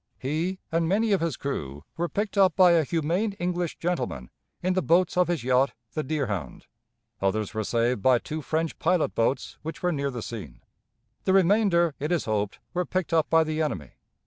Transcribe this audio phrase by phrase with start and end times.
[0.17, 4.31] He and many of his crew were picked up by a humane English gentleman
[4.63, 6.65] in the boats of his yacht, the Deerhound.
[7.21, 10.61] Others were saved by two French pilot boats which were near the scene.
[11.25, 13.91] The remainder, it is hoped, were picked up by the enemy.